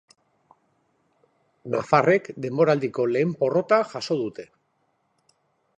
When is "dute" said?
4.25-4.49